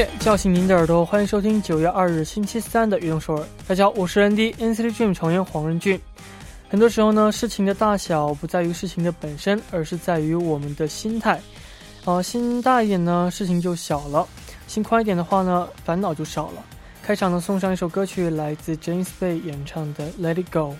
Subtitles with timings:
[0.00, 3.46] 乐叫醒您的耳朵，欢迎收听九月二日星期三的运动首尔。
[3.68, 6.00] 大家好，我是 ND NCT Dream 成员黄仁俊。
[6.70, 11.38] 很多时候呢，事情的大小不在于事情的本身，而是在于我们的心态。
[12.06, 14.26] 呃，心大一点呢，事情就小了；
[14.66, 16.64] 心宽一点的话呢，烦恼就少了。
[17.02, 20.70] 开场呢，送上一首歌曲，来自 James Bay 演唱的《Let It Go》。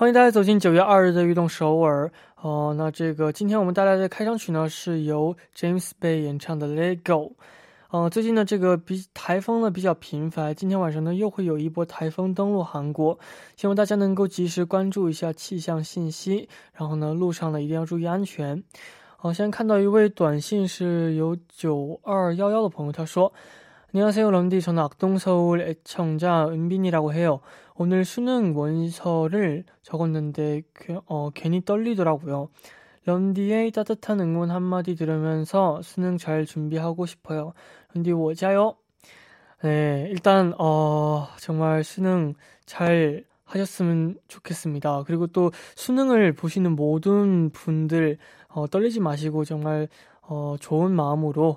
[0.00, 2.10] 欢迎大家走进九月二日的运动首尔
[2.40, 2.74] 哦。
[2.74, 7.26] 那这个今天我们带来的开场曲呢，是由 James Bay 演唱的《Let Go》。
[7.90, 13.18] 呃，最近呢，这个比台风呢比较频繁，今天晚上呢又会有一波台风登陆韩国，
[13.56, 18.64] 希望大家能够及时关注一下气象信息，然后呢路上呢一定要注意安全。
[19.18, 23.30] 好，现在看到一位短信是有九二幺幺的朋友，他说。
[23.92, 27.40] 안녕하세요 런디 저는 악동서울 애청자 은빈이라고 해요.
[27.74, 30.62] 오늘 수능 원서를 적었는데
[31.06, 32.50] 어, 괜히 떨리더라고요.
[33.04, 37.52] 런디의 따뜻한 응원 한마디 들으면서 수능 잘 준비하고 싶어요.
[37.92, 38.76] 런디 워자요.
[39.64, 42.34] 네, 일단 어, 정말 수능
[42.66, 45.02] 잘 하셨으면 좋겠습니다.
[45.04, 48.18] 그리고 또 수능을 보시는 모든 분들
[48.50, 49.88] 어, 떨리지 마시고 정말
[50.22, 51.56] 어, 좋은 마음으로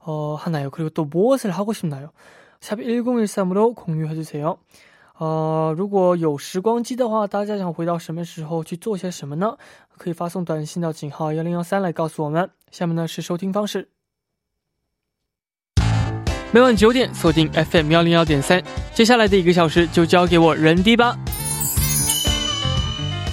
[0.00, 0.70] 어, 하나요?
[0.70, 2.10] 그리고 또 무엇을 하고 싶나요?
[2.60, 4.58] 샵 1013으로 공유해주세요.
[5.18, 9.56] 어, 如果有时光机的话，大家想回到什么时候去做些什么呢？
[9.96, 12.50] 可以发送短信到井号幺零幺三来告诉我们。
[12.72, 13.88] 下面呢是收听方式。
[16.50, 18.62] 每晚九点锁定 FM 幺零幺点三，
[18.92, 21.16] 接下来的一个小时就交给我人迪吧。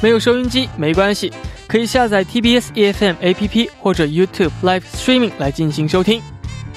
[0.03, 1.31] 没有收音机没关系，
[1.68, 6.22] 可以下载 TBS EFM APP 或者 YouTube Live Streaming 来进行收听。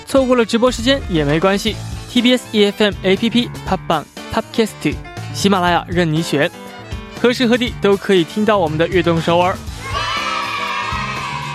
[0.09, 1.75] 错过了直播时间也没关系
[2.11, 4.03] ，TBS EFM APP、Pop
[4.33, 4.95] Podcast、
[5.35, 6.49] 喜马拉雅任你选，
[7.21, 9.55] 何时何地都可以听到我们的悦动首尔。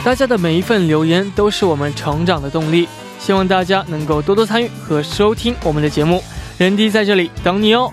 [0.04, 2.86] 大家的每一份留言都是我们成长的动力，
[3.18, 6.22] 希望大家能够多多参与和收听我们的节目，
[6.56, 7.92] 人迪在这里等你哦。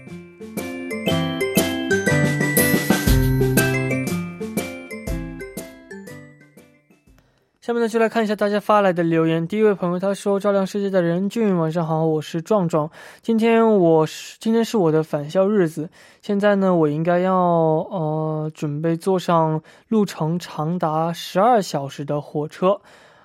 [7.61, 9.47] 下面呢，就来看一下大家发来的留言。
[9.47, 12.89] 第一位朋友他说：“照亮世界的任俊，晚上好，我是壮壮。
[13.21, 15.87] 今天我是今天是我的返校日子。
[16.23, 22.81] 现在呢，我应该要呃准备坐上路程长达十二小时的火车。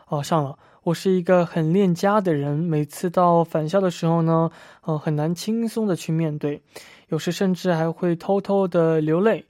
[0.08, 0.58] 哦，上了。
[0.82, 4.50] 我是一个很恋家的人，每次到返校的时候呢，
[4.82, 6.60] 呃，很难轻松的去面对，
[7.08, 9.46] 有时甚至还会偷偷的流泪。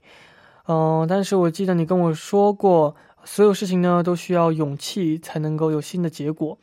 [0.69, 2.95] 嗯，但是我记得你跟我说过。”
[3.27, 6.57] 所有事情呢都需要勇气才能够有新的结果，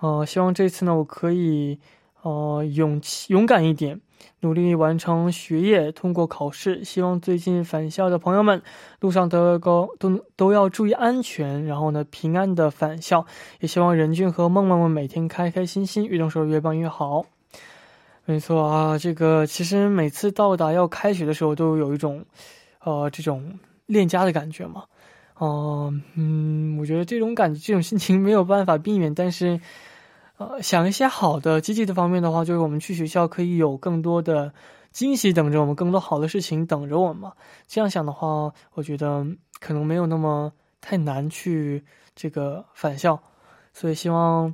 [0.00, 1.78] 呃，希望这次呢我可以，
[2.22, 4.00] 呃，勇气勇敢一点，
[4.40, 6.82] 努力完成学业，通过考试。
[6.82, 8.60] 希望最近返校的朋友们
[8.98, 13.24] 路上都都都都要注意安全，然后呢平安的返校。
[13.60, 17.26] 也希望任俊和梦梦们每天开开心心，运动时候越棒越好。
[18.24, 22.26] 没错啊，这个其实每次到达要开学的时候，都有一种，
[22.80, 24.84] 呃，这种恋家的感觉嘛。
[25.38, 29.60] 哦，嗯，我觉得这种感觉、这种心情没有办法避免，但是，
[30.36, 34.52] 呃，想一些好的、积极的方面的话，就是我们去学校可以有更多的
[34.90, 37.32] 惊喜等着我们，更多好的事情等着我们嘛。
[37.68, 39.24] 这样想的话，我觉得
[39.60, 41.84] 可能没有那么太难去
[42.16, 43.20] 这个返校，
[43.72, 44.52] 所以希望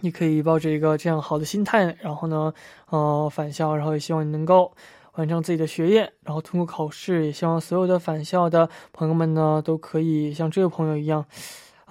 [0.00, 2.54] 你可以抱着一个这样好的心态，然后呢，
[2.88, 4.72] 呃，返校，然后也希望你能够
[5.14, 7.26] 完成自己的学业，然后通过考试。
[7.26, 11.24] 也希望所有的返校的朋友们呢，都可以像这位朋友一样。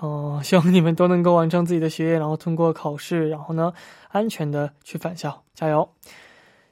[0.02, 3.72] 嗯，希望你们都能够完成自己的学业，然后通过考试，然后呢，
[4.10, 5.88] 安全的去返校，加油！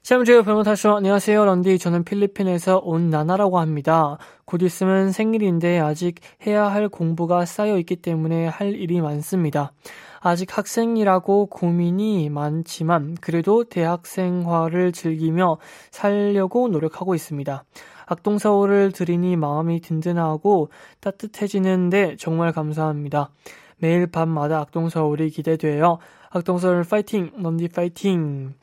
[0.03, 4.17] 시험주의 변호사쇼 안녕하세요 런디 저는 필리핀에서 온 나나라고 합니다.
[4.45, 6.15] 곧 있으면 생일인데 아직
[6.47, 9.73] 해야 할 공부가 쌓여 있기 때문에 할 일이 많습니다.
[10.19, 15.59] 아직 학생이라고 고민이 많지만 그래도 대학생화를 즐기며
[15.91, 17.63] 살려고 노력하고 있습니다.
[18.07, 20.69] 악동서울을 들으니 마음이 든든하고
[20.99, 23.29] 따뜻해지는데 정말 감사합니다.
[23.77, 25.99] 매일 밤마다 악동서울이 기대되어
[26.31, 28.55] 악동서울 파이팅 런디 파이팅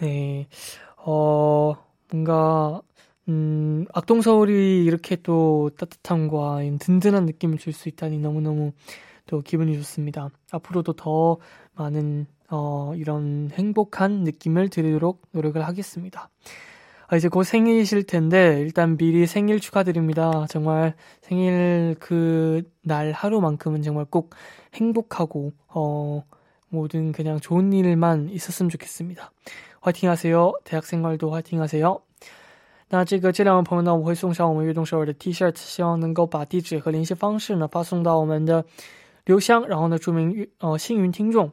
[0.00, 0.46] 네,
[0.96, 1.74] 어,
[2.10, 2.80] 뭔가,
[3.28, 8.72] 음, 악동서울이 이렇게 또 따뜻함과 든든한 느낌을 줄 수 있다니 너무너무
[9.26, 10.30] 또 기분이 좋습니다.
[10.52, 11.38] 앞으로도 더
[11.74, 16.30] 많은, 어, 이런 행복한 느낌을 드리도록 노력을 하겠습니다.
[17.08, 20.46] 아, 이제 곧 생일이실 텐데 일단 미리 생일 축하드립니다.
[20.48, 24.30] 정말 생일 그 날 하루만큼은 정말 꼭
[24.74, 26.24] 행복하고 어
[26.70, 29.30] 모든 그냥 좋은 일만 있었으면 좋겠습니다.
[29.81, 30.53] 화이팅 하세요.
[30.63, 32.01] 대학생활도 화이팅 하세요.
[32.89, 38.65] 那这个这两位朋友呢，我会送上我们悦动首尔的 T-shirt，希望能够把地址和联系方式呢发送到我们的
[39.25, 41.51] 邮箱，然后呢注明呃幸运听众。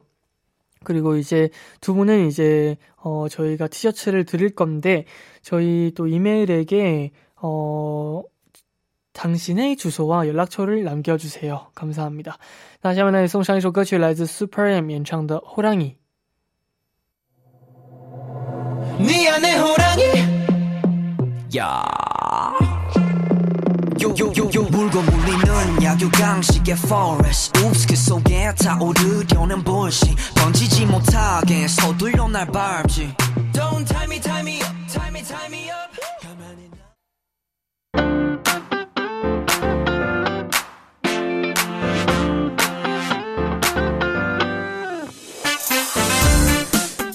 [0.83, 1.49] 그리고 이제
[1.79, 5.05] 두 분은 이제 어 저희가 티셔츠를 드릴 건데
[5.41, 7.11] 저희 또 이메일에게
[7.41, 8.23] 어
[9.13, 11.67] 당신의 주소와 연락처를 남겨주세요.
[11.75, 12.37] 감사합니다.
[12.81, 15.95] 那下面呢送上一首歌曲来自 Super M 演唱的 호랑이.
[18.98, 20.02] 네 안에 호랑이.
[21.56, 21.84] 야.
[24.00, 33.14] 요요요요 물고 물리는 야유강식의 forest Oops 그 속에 타오르려는 bullshit 번지지 못하게 서둘러 날 밟지
[33.52, 36.05] Don't tie me tie me up tie me tie me up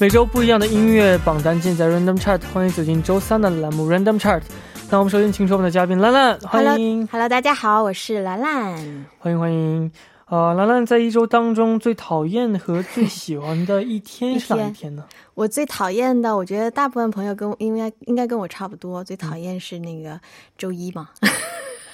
[0.02, 4.42] 每周不一样的音乐榜单尽在 Random Chart，欢迎走进周三的栏目 Random Chart。
[4.90, 7.06] 那我们首先请出我们的嘉宾兰兰，欢迎。
[7.06, 9.06] Hello，大家好，我是兰兰。
[9.20, 9.92] 欢迎欢迎。
[10.26, 15.04] 呃，兰兰在一周当中最讨厌和最喜欢的一天是哪一天呢？
[15.36, 20.20] 我最讨厌的，我觉得大部分朋友跟我应该应该跟我差不多，最讨厌是那个
[20.58, 21.10] 周一嘛。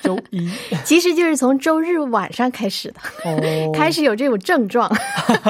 [0.07, 0.49] 周一，
[0.85, 2.99] 其实就是从周日晚上开始的，
[3.75, 4.89] 开始有这种症状。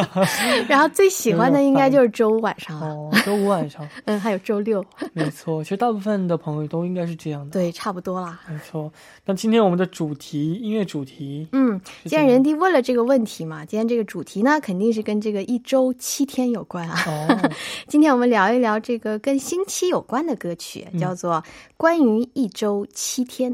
[0.67, 4.83] 然后最喜欢的应该就是周五晚上了，周五晚上，嗯，还有周六。
[5.13, 7.51] 没错，其实大部分的朋友都应该是这样的。
[7.51, 8.39] 对，差不多啦。
[8.49, 8.91] 没错。
[9.25, 17.03] 那今天我们的主题，音乐主题，嗯，既然人弟问了这个问题嘛，今天这个主题呢，肯定是跟这个一周七天有关啊。
[17.05, 17.51] 哦。
[17.87, 21.33] 今天我们聊一聊这个跟星期有关的歌曲，叫做
[21.77, 23.53] 《关于一周七天》。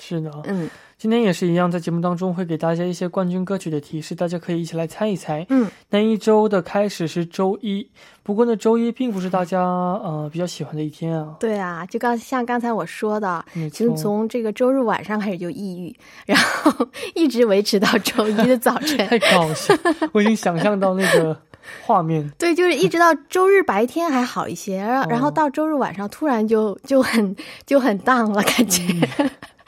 [0.00, 5.44] 是的，嗯，今天也是一样，在节目当中会给大家一些冠军歌曲的提示，大家可以一起来猜一猜。
[5.50, 7.86] 嗯，那一周的开始是周一，
[8.22, 11.36] 不过呢，周一并不是大家呃比较喜欢的一天啊。
[11.38, 16.72] 对啊，就刚像刚才我说的，其实从这个周日晚上开始就抑郁， 然后
[17.14, 18.96] 一直维持到周一的早晨。
[19.06, 19.74] 太搞笑，
[20.12, 21.36] 我已经想象到那个
[21.86, 22.26] 画面。
[22.38, 28.82] 对，就是一直到周日白天还好一些，然后然后到周日晚上突然就就很就很荡了，感觉。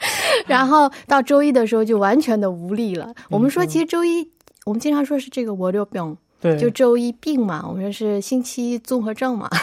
[0.47, 3.13] 然后到周一的时候就完全的无力了。
[3.29, 4.29] 我们说，其实周一
[4.65, 7.65] 我们经常说是这个“我六病”，对，就周一病嘛。
[7.67, 9.49] 我们说是星期一综合症嘛。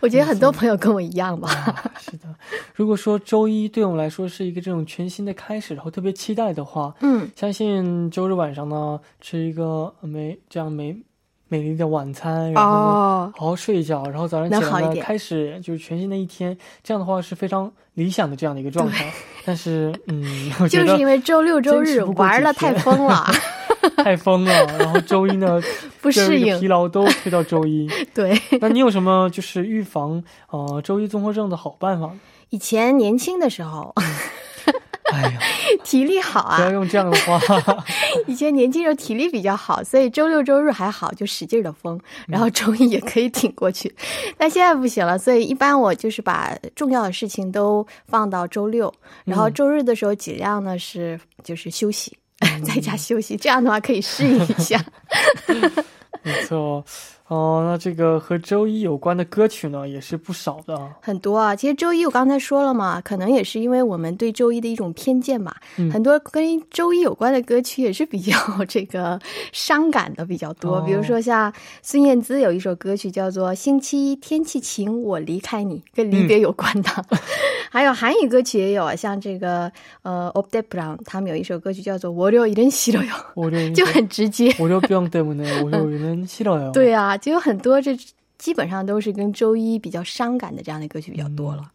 [0.00, 1.48] 我觉得很多朋友跟我一样吧。
[2.00, 2.34] 是的，
[2.74, 10.96] 如果说周一对我们来说是一个这种全新的开始，然后特别期待的话，嗯，相信周日晚上呢吃一个美这样美。
[11.50, 16.56] 美丽的晚餐，然后好好睡一觉，然后早上起来呢，开始就是全新的一天。
[16.84, 19.12] 这样的话是非常理想的这样的一个状态。
[19.44, 20.24] 但是，嗯，
[20.70, 23.26] 就是因为周六周日玩的太疯了，
[23.98, 24.64] 太疯了。
[24.78, 25.60] 然后周一呢，
[26.00, 27.90] 不适应，疲劳都推到周一。
[28.14, 32.12] 对，那你有什么就是预防呃周一综合症的好办法？
[32.50, 33.92] 以前年轻的时候。
[35.12, 35.38] 哎呀，
[35.84, 36.56] 体力好啊！
[36.56, 37.40] 不要用这样的话。
[38.26, 43.94] 以前年轻时候体力比较好，所以周六周日还好，就使劲的疯，然后周一也可以挺过去。
[44.38, 48.92] 但现在不行了，所以一般我就是把重要的事情都放到周六，
[49.24, 52.16] 然后周日的时候尽量呢是就是休息，
[52.66, 54.82] 在家休息，这样的话可以适应一下。
[56.22, 56.84] 没错。
[57.29, 60.91] 哦，那这个和周一有关的歌曲呢，也是不少的啊。
[61.01, 61.55] 很多啊。
[61.55, 68.37] 其实周一我刚才说了嘛，可能也是因为我们对周一的一种偏见嘛，嗯很多跟周一有关的歌曲也是比较
[68.67, 69.19] 这个
[69.51, 70.77] 伤感的比较多。
[70.77, 76.91] 哦比如说像孙燕姿有一首歌曲叫做《星期一天气晴我离开你》，跟离别有关的。
[77.71, 79.71] 还有韩语歌曲也有啊，像这个
[80.03, 84.51] 呃 o p d e p r a n 他们有一首歌曲叫做《월요일은싫어요》， 我这就很直接。
[84.59, 86.71] 월요병 때문에 월요일은 싫어요.
[86.71, 87.96] 对 啊， 就有很多这
[88.38, 91.70] 基本上都是跟周一比较伤感的这样的歌曲比较多了。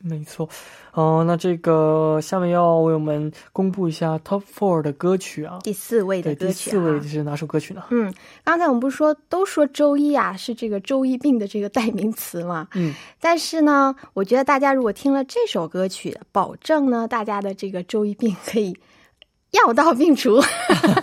[0.00, 0.48] 没错。
[0.92, 5.58] 哦，那这个下面要为我们公布一下 Top Four 的歌曲啊。
[5.64, 7.82] 第四位的歌曲、啊，四位是哪首歌曲呢？
[7.90, 8.14] 嗯，
[8.44, 12.68] 刚才我们不是说都说周一啊是这个周一病的这个代名词嘛？
[12.74, 18.76] 嗯，但是呢，我觉得大家如果听了这首歌曲，保证呢大家的这个周一病可以
[19.50, 20.40] 药到病除。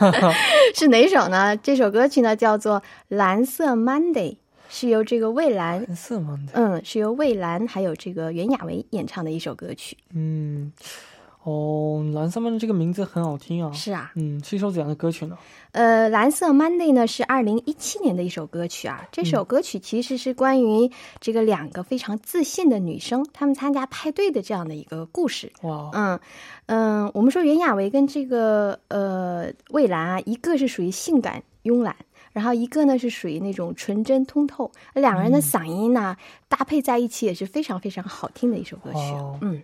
[0.75, 1.55] 是哪首呢？
[1.57, 4.31] 这首歌曲呢叫做《蓝色 Monday》，
[4.69, 6.49] 是由这个蔚蓝，蓝色 Monday，？
[6.53, 9.97] 嗯，是由蔚蓝还有这个袁娅维演唱的一首歌曲。
[10.13, 10.71] 嗯，
[11.45, 12.49] 哦，蓝色吗？
[12.59, 13.71] 这个名字很好听啊。
[13.71, 15.37] 是啊，嗯，是一首怎样的歌曲呢？
[15.71, 19.07] 呃，蓝色 Monday 呢是二零一七年的一首歌曲啊。
[19.11, 25.51] 这首歌曲其实是关于这个两个非常自信的女生，她们参加派对的这样的一个故事。
[25.61, 26.19] 哇，嗯
[26.65, 31.95] 嗯，我们说袁娅维跟这个呃蔚蓝啊，一个是属于性感慵懒。
[32.33, 36.17] 然后一个呢是属于那种纯真通透，两个人的嗓音呢、
[36.49, 38.99] 搭配在一起也是非常非常好听的一首歌曲。
[39.13, 39.63] 哦嗯，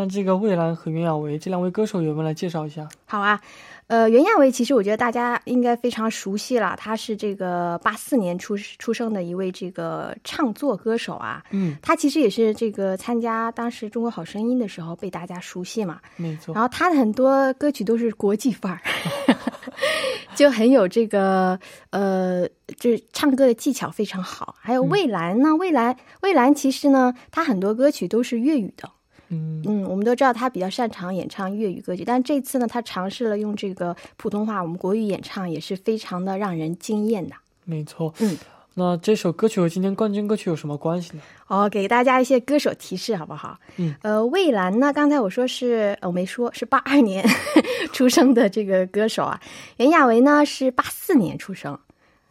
[0.00, 2.88] 那这个蔚蓝和袁娅维这两位歌手有没有来介绍一下？
[3.04, 3.40] 好啊，
[3.88, 11.42] 呃，袁娅维其实我觉得大家应该非常熟悉了，她是这个八四年出出生的一位这个唱作歌手啊。
[11.50, 15.98] 嗯，她其实也是这个参加当时《中国好声音》的时候被大家熟悉嘛。
[16.16, 16.62] 没错然。
[16.62, 18.80] 后她的很多歌曲都是国际范儿
[20.36, 21.58] 就很有这个
[21.90, 22.46] 呃，
[22.78, 24.54] 就是唱歌的技巧非常好。
[24.60, 28.88] 还有蔚蓝呢，蔚蓝蔚蓝其实呢，她很多歌曲都是粤语的。
[29.30, 37.34] 嗯嗯，我们都知道他比较擅长演唱粤语歌曲，但这次呢，他尝试了用这个普通话，我们国语演唱，也是非常的让人惊艳的。
[37.64, 38.12] 没错。
[38.20, 38.36] 嗯，
[38.74, 41.22] 那这首歌曲和今天冠军歌曲有什么关系呢？
[41.48, 43.58] 哦，给大家一些歌手提示好不好？
[43.76, 47.22] 嗯，呃，蔚蓝呢，刚才我说是，呃我没说是八二年
[47.92, 49.40] 出生的这个歌手啊，
[49.76, 51.78] 袁娅维呢是八四年出生，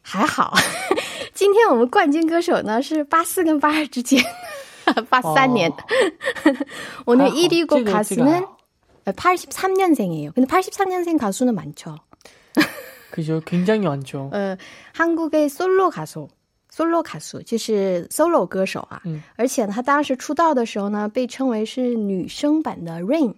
[0.01, 0.55] 还好。
[1.33, 4.23] 今天我们冠军歌手呢是八四跟八二之间，
[5.08, 5.72] 八三年。
[7.04, 8.58] 我还 늘好 1위 这 곡 个 가수 这个还 는 好
[9.04, 10.32] 83년생이에요.
[10.34, 11.96] 근데 83년생 가수는 많죠.
[13.10, 13.40] 그죠?
[13.44, 14.30] 굉장히 많죠.
[14.32, 14.56] 呃，
[14.94, 16.28] 韩国的 solo 歌手，
[16.72, 19.02] solo 歌手就是 solo 歌手啊。
[19.04, 23.34] 嗯，而且呢，他当时出道的时候呢，被称为是女生版的 Rain，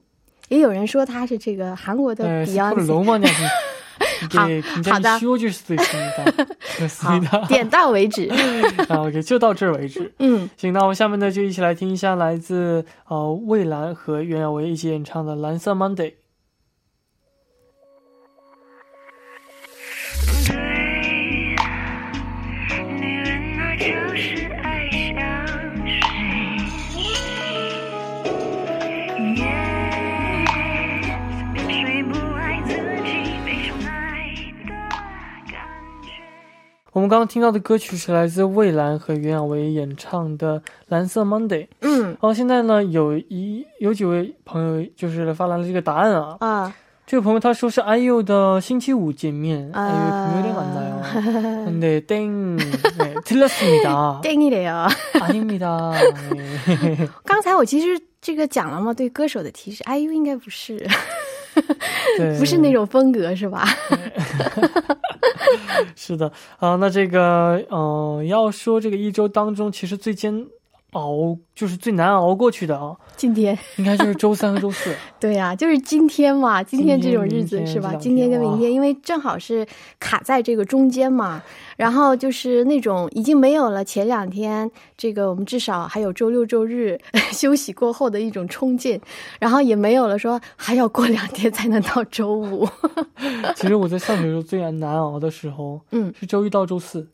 [0.48, 3.30] 也有人说他是这个韩国的 네, 스포를 Beyonce。
[4.29, 8.29] 对你在修就是最聪明的可惜的点到为止
[8.89, 10.49] ok 就到这儿为止嗯。
[10.57, 16.13] 行那我们下面呢就一起来听一下来自呃蔚蓝和袁娅维一起演唱的蓝色 monday
[36.98, 41.48] 我们刚刚听到的歌曲是来自蔚蓝和袁娅维演唱的《蓝色 Monday》。
[41.80, 46.36] 嗯然后现在呢，有一有几位朋友就是发来了这个答案啊。
[46.40, 46.74] 啊
[47.06, 49.70] 这个朋友他说是 IU 的星期五见面。
[49.72, 51.66] 啊 IU 금요일에 만나요.
[51.66, 52.56] 근데 땡.
[52.56, 54.20] 네, 틀렸습니다.
[54.22, 54.88] 땡이래요.
[55.20, 55.92] 아닙니다.
[56.30, 57.08] 네.
[57.24, 60.78] 刚才我其实这个讲了嘛，对歌手的提示，IU 应该不是，
[62.16, 63.66] 对不是那种风格是吧？
[65.95, 66.31] 是的。
[66.57, 70.45] 啊、那这个呃，要说这个一周当中，其实最艰
[70.91, 73.57] 熬就是最难熬过去的啊，今天。
[73.77, 74.95] 应该就是周三和周四。
[75.19, 77.93] 对呀、就是今天嘛，今天这种日子是吧？
[77.95, 79.67] 今天跟明天，因为正好是
[79.99, 81.41] 卡在这个中间嘛，
[81.77, 86.99] 然后就是那种已经没有了前两天这个我们至少还有周六周日
[87.31, 88.99] 休息过后的一种冲劲，
[89.39, 92.67] 然后也没有了说还要过两天才能到周五。
[93.55, 97.07] 其实我在上学的时候最难熬的时候，嗯是周一到周四，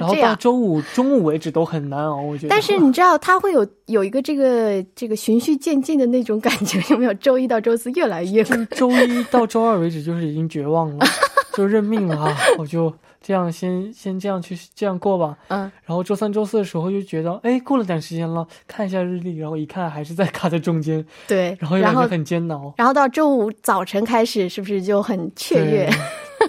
[0.00, 0.14] 然后。
[0.22, 2.48] 到周五中午为止都很难熬，我觉得。
[2.48, 7.12] 但是你知道，它会有有一个这个这个循序渐进的那种感觉，有没有？
[7.14, 11.06] 周一到周四越来越就是周一到周二为止，就是已经绝望了，
[11.54, 12.36] 就认命了啊！
[12.58, 15.36] 我就这样先先这样去这样过吧。
[15.48, 22.72] 嗯，然后周三、周四的时候就觉得，哎，过了点时间了，看一下日历，然后一看还是在卡在中间，对，然后又然后感觉很煎熬。
[22.76, 25.90] 然后到周五早晨开始，是不是就很雀跃？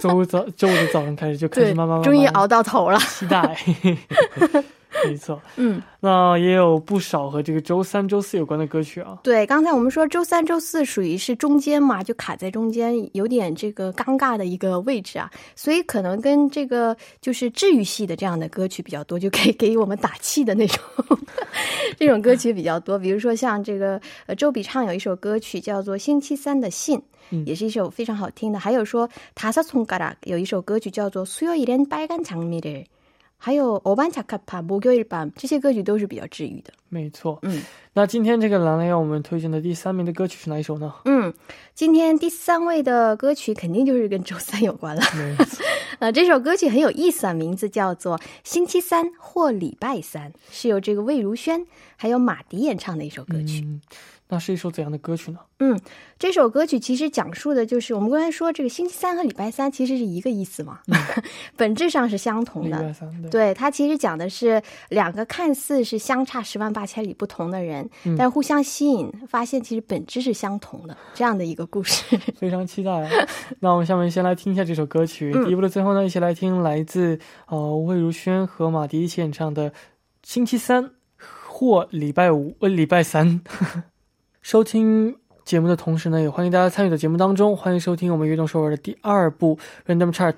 [0.10, 2.98] 周早周五的早上开始就开始慢慢慢慢，终于熬到头了。
[2.98, 3.56] 期待。
[5.05, 9.19] 没错，嗯，那也有不少和这个周三、周四有关的歌曲啊。
[9.23, 20.79] 对，刚才我们说周三、周四属于是中间嘛，就卡在中间，有点这个尴尬的一个位置啊，所以可能跟这个就是治愈系的这样的歌曲比较多，就可以给我们打气的那种
[21.95, 22.97] 这种歌曲比较多。
[22.97, 26.97] 比如说像这个呃周笔畅有一首歌曲叫做《星期三的信》。
[27.31, 32.83] 嗯也是一首非常好听的，还有说다섯손가락有一首歌曲叫做수요일엔빨간장미를，
[33.43, 36.73] 还有오반차카파 목요일 밤这些歌曲都是比较治愈的。
[36.89, 37.61] 没错，嗯
[37.93, 40.93] 那今天这个蓝蓝要我们推荐的第三名的歌曲是哪一首呢？
[41.05, 41.33] 嗯，
[41.73, 45.01] 今天第三位的歌曲肯定就是跟周三有关了。
[45.15, 45.63] 没错，
[45.99, 53.61] 呃，这首歌曲很有意思啊，名字叫做《星期三或礼拜三》，是由这个魏如萱还有马迪演唱的一首歌曲。
[53.61, 53.81] 嗯，
[54.28, 55.38] 那是一首怎样的歌曲呢？
[55.58, 55.78] 嗯，
[56.18, 60.80] 这首歌曲其实讲述的就是我们刚才说这个星期三和礼拜三其实是一个意思嘛，
[61.56, 62.78] 本质上是相同的。
[62.78, 72.18] 礼拜三，对，对，它其实讲的是两个看似是相差十万八千里不同的人，嗯但是互相吸引，发现其实本质是相同的这样的一个故事。
[72.36, 73.10] 非常期待啊。
[73.60, 75.32] 那我们下面先来听一下这首歌曲。
[75.34, 79.70] 嗯第一部的最后呢，一起来听来自呃魏如萱和马迪一起演唱的
[80.22, 80.90] 《星期三
[81.46, 83.40] 或礼拜五呃礼拜三》。
[84.44, 90.34] 收听节目的同时呢，也欢迎大家参与到节目当中，欢迎收听我们悦动首尔的第二部 Random Chart。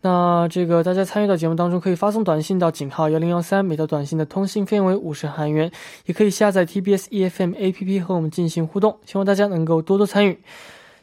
[0.00, 5.68] 那这个大家参与到节目当中，可以发送短信到井号幺零幺三，每条短信的通信费用为五十韩元，
[6.06, 8.96] 也可以下载 TBS EFM APP 和我们进行互动。
[9.04, 10.38] 希望大家能够多多参与。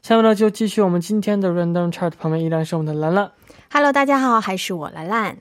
[0.01, 3.29] 下面呢，就继续我们今天的 Random Chart，旁边依然是我们的兰兰。
[3.69, 5.35] Hello，大家好，还是我兰兰。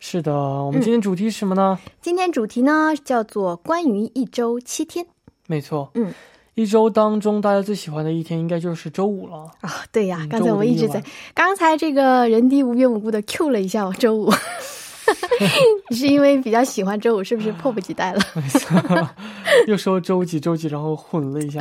[0.00, 1.78] 是的，我们今天主题是什么呢？
[2.00, 5.06] 今天主题呢叫做关于一周七天
[5.46, 6.12] 没错，嗯，
[6.56, 9.84] 一周当中，大家最喜欢的一天应该就是周五了啊！
[9.92, 14.32] 对呀，刚才我们一直在，刚才这个人低无缘无故的 Q 了一下我周五，
[15.90, 18.20] 你是因为比较喜欢周五，是不是迫不及待了？
[18.34, 19.10] 没错，
[19.66, 21.60] 又说周几周几，然后混了一下。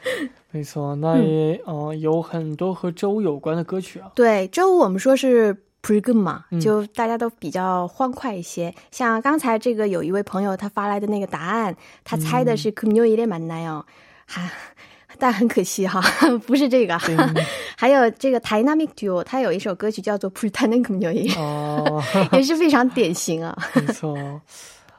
[0.52, 4.10] 没错，那也哦，有很多和周五有关的歌曲啊。
[4.14, 8.74] 对，周五我们说是 pre good 嘛，就大家都比较欢快一些。
[8.90, 13.86] 像刚才这个有一位朋友他发来的那个答案，他猜的是 Kumyolimanai 哦。
[14.27, 14.51] 나요，哈。
[15.21, 15.99] 但很可惜哈，
[16.47, 16.97] 不是这个。
[16.99, 17.17] 对
[17.75, 23.57] 还有这个 Dynamic Duo，他有一首歌曲叫做《Pretending 금요일》，哦，也是非常典型啊。
[23.73, 24.15] 没错。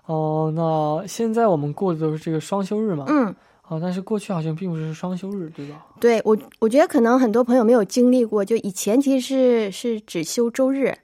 [0.04, 3.06] 哦，那现在我们过的都是这个双休日嘛？
[3.08, 5.86] 嗯，啊，但是过去好像并不是双休日，对吧？
[5.98, 10.94] 对我，我觉得可能很多朋友没有经历过，就以前其实是是只休周日，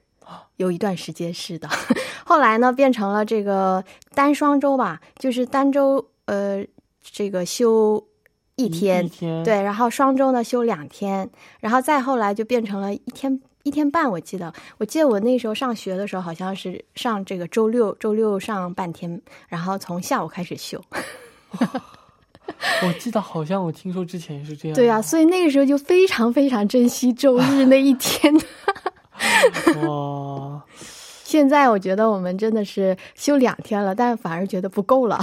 [0.57, 1.67] 有一段时间是的，
[2.23, 6.63] 后来呢变成了这个单双周吧，就是单周呃
[7.01, 8.05] 这个休
[8.64, 11.28] 一天，一天，对，然后双周呢休两天，
[11.60, 14.10] 然后再后来就变成了一天一天半。
[14.10, 20.82] 我记得，我记得我那时候上学的时候，好像是上这个周六，周六上半天，然后从下午开始休。
[22.84, 24.74] 我记得好像我听说之前是这样。
[24.74, 28.34] 对啊，所以那个时候就非常非常珍惜周日那一天。
[29.86, 30.21] 哇，
[31.32, 35.18] 现在我觉得我们真的是休两天了，但反而觉得不够了。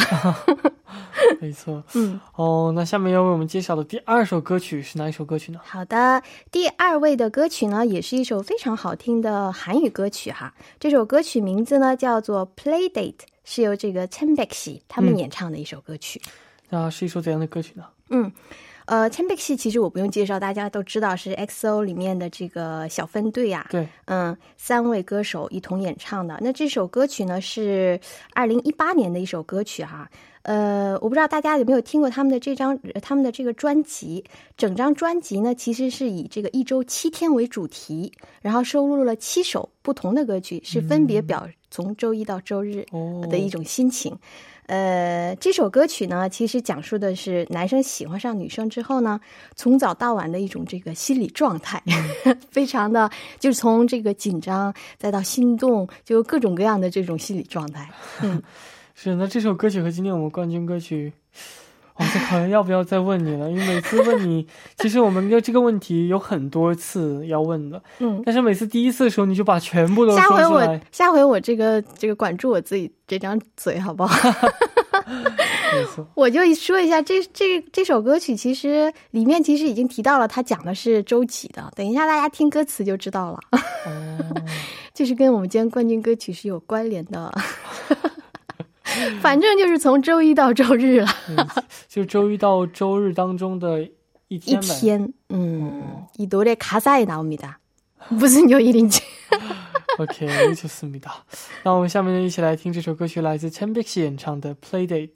[1.39, 1.83] 没错。
[1.93, 5.59] 嗯，哦，那下面要为我们介绍的第二首歌曲是哪一首歌曲呢？
[5.63, 10.51] 好的，第二位的歌曲呢，也是一首非常好听的韩语歌曲哈。
[10.79, 16.19] 这首歌曲名字呢叫做《Playdate》，是由这个 Chen Baekshi 他们嗯演唱的一首歌曲。
[16.69, 17.83] 那是一首怎样的歌曲呢？
[18.09, 18.31] 嗯，
[18.89, 26.35] 呃，Chen Baekshi 其实我不用介绍，大家都知道是 XO 里面的这个小分队啊、对，嗯，三位歌手一同演唱的。
[26.41, 27.99] 那这首歌曲呢是
[28.33, 30.09] 二零一八年的一首歌曲哈。
[30.43, 34.23] 呃，我不知道大家有没有听过他们的这张呃他们的这个专辑。
[34.57, 44.17] 整张专辑呢，其实是以这个一周七天为主题，然后收录了七首不同的歌曲，是分别表从周一到周日哦，的一种心情。
[44.65, 49.19] 呃，这首歌曲呢，其实讲述的是男生喜欢上女生之后呢，
[49.55, 51.81] 从早到晚的一种这个心理状态，
[52.51, 57.89] 非常的就是从这个紧张再到心动，就各种各样的这种心理状态。
[58.21, 58.39] 嗯，
[59.01, 59.15] 是。
[59.15, 61.13] 那这首歌曲和今天我们冠军歌曲，
[61.95, 64.45] 我在考虑要不要再问你了，因为每次问你，
[64.77, 70.81] 其实我们的这个问题有很多次要问的，嗯，但是每次第一次的时候你就把全部都下回我说出来。
[70.91, 74.29] 下回我这个这个管住我自己这张嘴好不好？
[75.71, 81.71] 没错， 我就说一下这这这首歌曲，其实里面其实已经提到了，它讲的是周几的。
[81.73, 83.39] 等一下大家听歌词就知道了，
[83.85, 84.35] 哦，
[84.93, 87.31] 就是跟我们今天冠军歌曲是有关联的。
[89.20, 91.36] 反正就是从周一到周日了，嗯
[91.88, 94.66] 就周一到周日当中的一一天呗。
[94.80, 95.12] 天。
[95.28, 97.58] 嗯，이노래가사에나옵니다。
[98.08, 99.00] 무슨 요일인지.
[99.98, 101.24] OK，좋습니다。
[101.62, 105.12] 那我们下面一起来听这首歌曲，来自 Chambix 演唱的《Playdate》。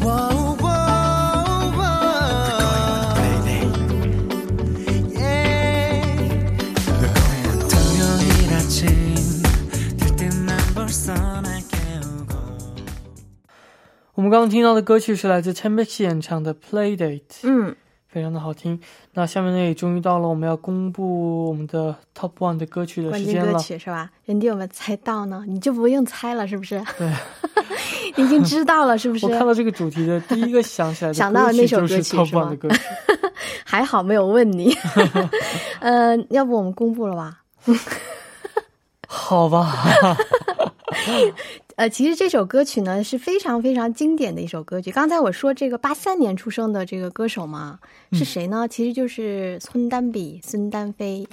[0.00, 0.29] Whoa,
[14.13, 17.73] 我们刚刚听到的歌曲是来自 Chambix 演唱的《Playdate》，嗯，
[18.09, 18.77] 非常的好听。
[19.13, 23.57] 那下面呢，也终于到了我们要公布我们的 Top One 的歌曲的时间了。
[23.59, 24.09] 曲是吧？
[24.25, 25.45] 人家有没有猜到呢？
[25.47, 26.83] 你就不用猜了，是不是？
[26.97, 27.09] 对，
[28.21, 29.31] 已经知道了，是不是我？
[29.31, 32.81] 看到这个主题的第一个想起来的 想到的那首歌曲就是 Top One 的歌曲。
[33.63, 34.75] 还好没有问你。
[35.79, 37.37] 呃，要不我们公布了吧？
[39.07, 39.73] 好吧，
[41.81, 44.91] 呃，其实这首歌曲呢是非常非常经典的一首歌曲。
[44.91, 47.79] 刚才我说这个八三年出生的这个歌手嘛
[48.11, 48.67] 是谁呢？
[48.67, 51.27] 其实就是孙丹比、孙丹飞。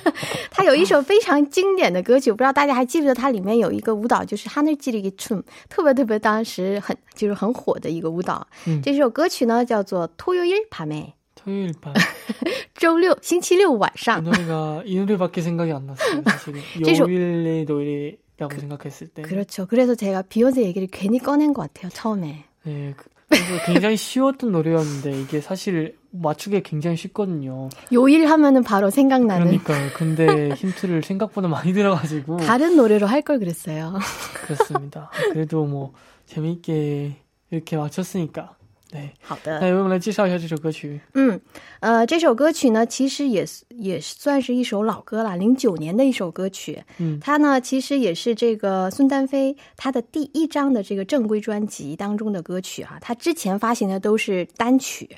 [0.52, 3.14] 他有一首非常经典的歌曲，不知道大家还记不记得？
[3.14, 8.46] 它里面有一个舞蹈，就是哈那基里克，特别特别当时很就是很火的一个舞蹈。
[8.82, 11.14] 这首歌曲呢叫做《拖油音帕妹》。
[11.43, 11.93] 토요일 밤
[12.79, 14.23] 周六星期六晚上 이 。
[14.23, 16.21] 노래가 이 노래밖에 생각이 안 났어요.
[16.25, 19.21] 사실은 제조- 요일의 노래라고 생각했을 때.
[19.23, 19.65] 그렇죠.
[19.65, 22.45] 그래서 제가 비욘세 얘기를 괜히 꺼낸 것 같아요, 처음에.
[22.63, 27.69] 네, 그- 그래서 굉장히 쉬웠던 노래였는데 이게 사실 맞추기 굉장히 쉽거든요.
[27.93, 29.89] 요일 하면은 바로 생각나는 그러니까요.
[29.93, 33.99] 근데 힌트를 생각보다 많이 들어가지고 다른 노래로 할 걸 그랬어요.
[34.33, 35.11] 그렇습니다.
[35.31, 35.93] 그래도 뭐
[36.25, 37.17] 재미있게
[37.51, 38.55] 이렇게 맞췄으니까.
[38.94, 39.08] 네.
[39.20, 39.58] 好的。
[39.58, 41.00] 那我们来介绍一下这首歌曲。
[41.14, 41.40] 嗯，
[41.80, 46.80] 呃，这首歌曲呢，其实也也算是一首老歌了，零九年的一首歌曲。
[46.98, 55.10] 嗯它呢，其实也是这个孙丹菲他的第一张的这个正规专辑当中的歌曲哈、他之前发行的都是单曲。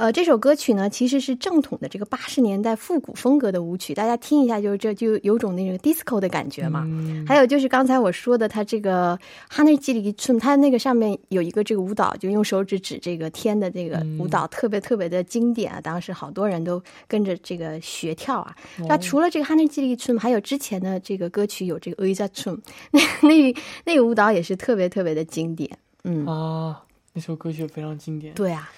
[0.00, 6.88] 呃，这首歌曲呢，其实是正统的这个八十年代复古风格的舞曲，大家听一下，就是这就有种那种 disco 的感觉嘛。
[7.26, 9.14] 还有就是刚才我说的，它这个
[9.54, 15.82] 《Honey, Jelly, Turn》，它那个上面有一个这个舞蹈，就用手指指这个天的这个舞蹈，特别特别的经典啊！
[15.82, 18.56] 当时好多人都跟着这个学跳啊。
[18.88, 22.56] 那除了这个《Honey, Jelly, Turn》，还有之前的这个歌曲有这个 《Oiza Trum》，
[22.90, 25.70] 那那那个舞蹈也是特别特别的经典。
[26.04, 26.82] 嗯啊，
[27.12, 28.32] 那首歌曲非常经典。
[28.32, 28.72] 对啊。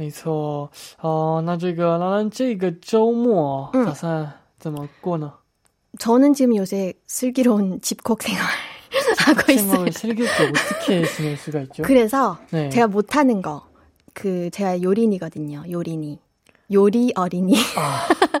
[0.00, 5.32] 没错，哦，那这个兰兰这个周末嗯打算怎么过呢？
[5.98, 8.44] 저는 지금 요새 슬기로운 집콕 생활
[9.18, 9.90] 하고 있어요.
[9.90, 11.82] 생각을 슬기롭게 어떻게 지낼 수가 있죠?
[11.82, 12.68] 그래서 네.
[12.68, 13.66] 제가 못하는 거,
[14.12, 15.64] 그 제가 요린이거든요.
[15.70, 16.20] 요린이.
[16.72, 17.54] 요리 어린이.
[17.76, 18.06] 아,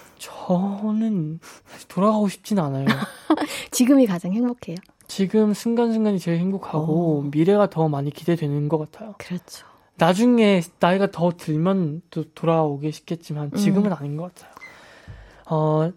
[0.20, 2.86] 저는 사실 돌아가고 싶진 않아요.
[3.70, 4.76] 지금이 가장 행복해요.
[5.06, 7.22] 지금 순간순간이 제일 행복하고 어.
[7.30, 9.14] 미래가 더 많이 기대되는 것 같아요.
[9.18, 9.66] 그렇죠.
[9.96, 14.52] 나중에 나이가 더 들면 또 돌아오기 싶겠지만 지금은 아닌 것 같아요.
[15.48, 15.92] 어,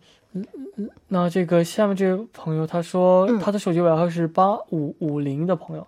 [1.07, 5.87] 那这个下面这位朋友他说、嗯他的手机尾号是八五五零的朋友，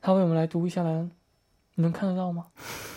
[0.00, 1.08] 他为我们来读一下来，你
[1.76, 2.46] 能看得到吗？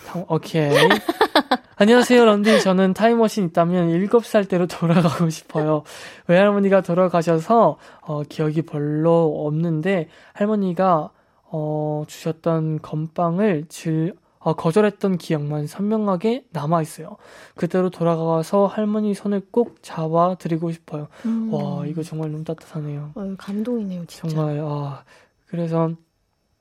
[0.08, 0.72] 당- 오케이.
[1.78, 2.62] 안녕하세요, 런디.
[2.62, 5.84] 저는 타임머신 있다면 7살 때로 돌아가고 싶어요.
[6.28, 11.10] 외할머니가 돌아가셔서, 어, 기억이 별로 없는데, 할머니가,
[11.46, 17.18] 어, 주셨던 건빵을 즐, 어, 거절했던 기억만 선명하게 남아 있어요.
[17.56, 21.08] 그대로 돌아가서 할머니 손을 꼭 잡아 드리고 싶어요.
[21.26, 21.54] 음.
[21.54, 23.12] 와 이거 정말 너무 따뜻하네요.
[23.14, 24.28] 어, 감동이네요, 진짜.
[24.36, 25.04] 정말 아
[25.46, 25.92] 그래서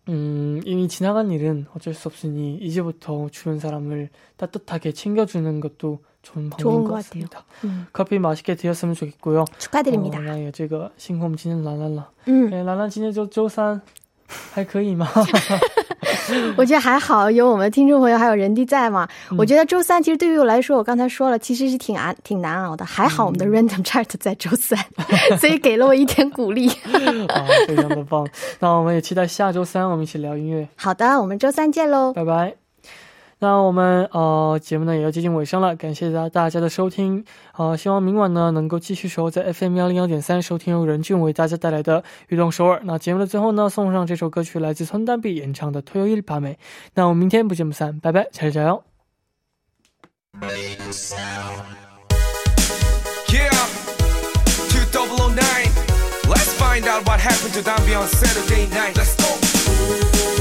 [0.08, 6.58] 음 이미 지나간 일은 어쩔 수 없으니 이제부터 주변 사람을 따뜻하게 챙겨주는 것도 좋은 방법인
[6.58, 7.44] 좋은 것 것 같습니다.
[7.64, 9.44] 음, 커피 맛있게 드셨으면 좋겠고요.
[9.58, 10.18] 축하드립니다.
[10.18, 13.80] 哦那也这个新红今天兰兰了， 음, 哎，兰兰今天就周三，
[14.52, 15.06] 还可以吗？
[16.57, 19.07] 我觉得还好，有我们听众朋友还有人弟在嘛。
[19.31, 22.85] 嗯我觉得周三其实对于我来说，我刚才说了，其实是挺难挺难熬的。
[22.85, 24.79] 还好我们的 Random Chart 在周三，
[25.39, 26.69] 所以给了我一点鼓励。
[26.69, 28.27] 啊， 非常的棒。
[28.59, 32.13] 那我们也期待下周三我们一起聊音乐，好的，我们周三见喽。
[32.13, 32.64] 拜拜。
[33.39, 37.23] 那我们呃节目呢也要接近尾声了，感谢大大家的收听，
[37.57, 42.79] 呃，希望明晚呢能够继续守候在 FM 幺零幺点三收听由任俊为大家带来的《运动首尔》。
[42.83, 46.53] 那节目的最后呢，送上这首歌曲，来自川丹碧演唱的《推油一把美》。
[46.93, 48.83] 那我们明天不见不散，拜拜，加油加油
[56.57, 58.95] ！Find out what happened to Dambi on Saturday night.
[58.95, 60.34] Let's go.